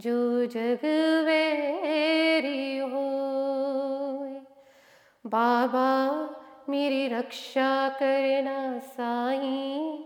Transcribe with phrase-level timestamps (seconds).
[0.00, 0.84] जो जग
[1.26, 3.06] वेरी हो
[5.26, 5.90] बाबा
[6.68, 9.98] मेरी रक्षा करना साईं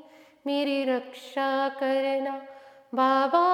[0.47, 2.33] मेरी रक्षा करना
[2.95, 3.45] बाबा।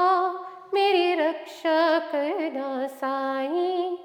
[0.75, 3.97] मेरी रक्षा करना साईं,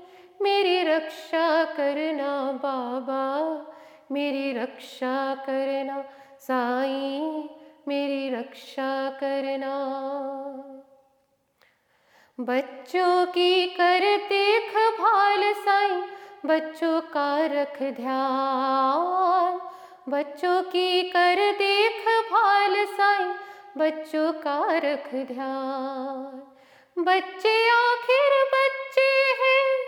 [0.42, 3.26] मेरी रक्षा करना बाबा,
[4.12, 6.02] मेरी रक्षा करना
[6.40, 7.44] साईं,
[7.88, 9.76] मेरी रक्षा करना।
[12.40, 16.02] बच्चों की कर देख भाल साईं,
[16.46, 19.60] बच्चों का रख ध्यान,
[20.10, 23.34] बच्चों की कर देख भाल साईं,
[23.78, 26.55] बच्चों का रख ध्यान।
[26.98, 29.10] बच्चे आखिर बच्चे
[29.42, 29.80] हैं।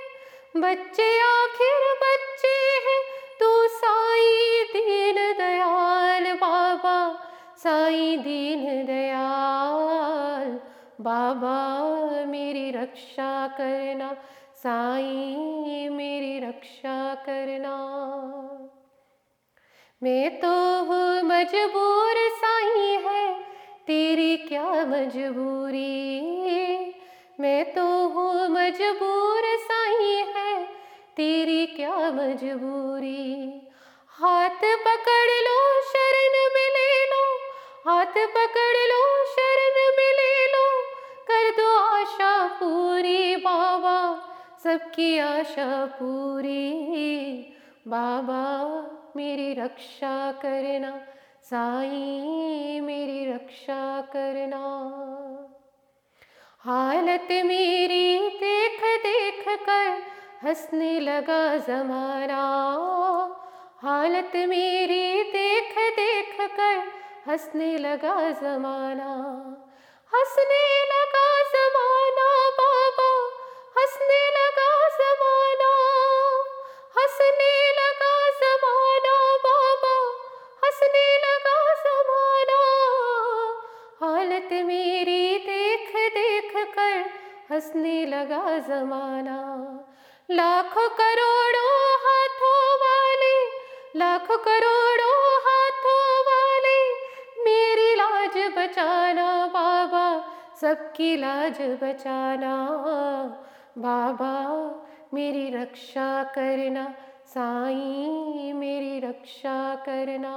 [0.61, 3.01] बच्चे आखिर बच्चे हैं।
[3.39, 7.25] तू साई दीन दयाल बाबा,
[7.57, 10.59] साई दीन दयाल
[11.01, 11.57] बाबा,
[12.25, 14.13] मेरी रक्षा करना,
[14.55, 15.35] साई,
[15.89, 17.77] मेरी रक्षा करना।
[20.03, 23.33] मैं तो हूँ मजबूर साई है,
[23.87, 26.17] तेरी क्या मजबूरी?
[27.39, 30.65] मैं तो हूँ मजबूर साई है,
[31.17, 33.61] तेरी क्या मजबूरी?
[34.07, 37.37] हाथ पकड़ लो, शरण में ले लो
[37.91, 40.81] हाथ पकड़ लो, शरण में ले लो।
[41.31, 44.27] कर दो आशा पूरी, बाबा,
[44.63, 46.73] सबकी आशा पूरी।
[47.87, 48.43] बाबा,
[49.15, 51.01] मेरी रक्षा करना,
[51.43, 54.63] साई, मेरी रक्षा करना।
[56.65, 60.01] हालत मेरी देख देख कर
[60.43, 62.39] हंसने लगा जमाना।
[63.83, 66.77] हालत मेरी देख देख कर
[67.27, 69.11] हंसने लगा जमाना।
[70.13, 72.27] हंसने लगा जमाना
[72.59, 73.11] बाबा,
[73.77, 75.71] हंसने लगा जमाना।
[76.97, 77.56] हंसने
[87.57, 89.37] हंसने लगा जमाना।
[90.31, 93.45] लाखों करोड़ों हाथों वाले,
[93.95, 96.89] लाखों करोड़ों हाथों वाले,
[97.43, 102.55] मेरी लाज बचाना बाबा, सबकी लाज बचाना
[103.77, 104.33] बाबा,
[105.13, 106.93] मेरी रक्षा करना,
[107.25, 110.35] साईं, मेरी रक्षा करना।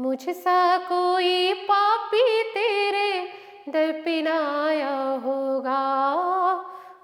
[0.00, 5.82] मुझसा कोई पापी तेरे दर पे न आया होगा।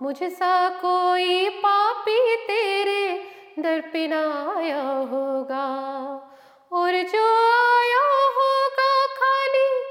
[0.03, 3.23] मुझसा कोई पापी तेरे
[3.59, 5.67] दर पे न आया होगा।
[6.73, 7.25] और जो
[7.69, 8.07] आया
[8.39, 9.83] होगा खाली,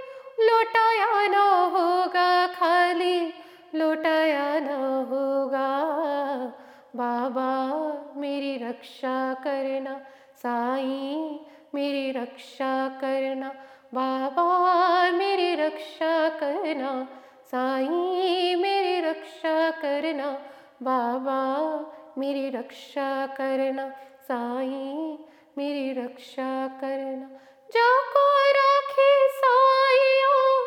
[0.45, 1.35] लौटाया न
[1.75, 3.33] होगा खाली,
[3.75, 4.69] लौटाया न
[5.09, 5.69] होगा।
[6.95, 7.73] बाबा,
[8.19, 10.01] मेरी रक्षा करना,
[10.37, 11.39] साईं,
[11.75, 13.49] मेरी रक्षा करना।
[13.93, 14.92] बाबा
[16.39, 17.07] करना,
[17.45, 20.31] साईं मेरी रक्षा करना,
[20.83, 21.43] बाबा
[22.17, 23.89] मेरी रक्षा करना,
[24.21, 25.17] साईं
[25.57, 30.59] मेरी रक्षा करना। जो जाको राखे साइया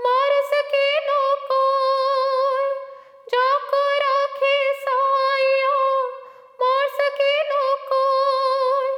[0.00, 2.74] मार सके न कोई।
[3.28, 6.06] जाको राखे साइया
[6.62, 8.90] मार सके न कोई।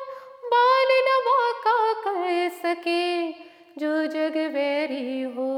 [0.49, 3.48] बाल न बाका कर सके
[3.79, 5.49] जो जग बैरी हो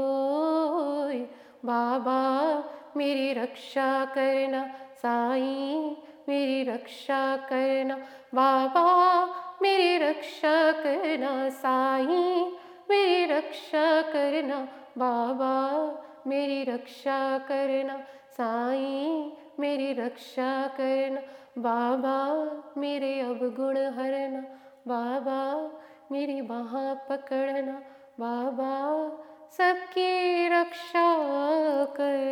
[1.65, 2.21] बाबा,
[2.97, 4.63] मेरी रक्षा करना
[4.95, 5.95] साईं,
[6.29, 7.95] मेरी रक्षा करना
[8.35, 8.85] बाबा,
[9.61, 12.51] मेरी रक्षा करना साईं,
[12.89, 14.59] मेरी रक्षा करना
[14.97, 15.53] बाबा,
[16.27, 17.97] मेरी रक्षा करना
[18.31, 21.21] साईं, मेरी रक्षा करना
[21.61, 22.17] बाबा,
[22.77, 24.41] मेरे अवगुण हरना
[24.87, 25.41] बाबा,
[26.11, 27.81] मेरी बाह पकड़ना
[28.19, 28.75] बाबा
[29.57, 31.07] सबकी रक्षा
[31.97, 32.30] करना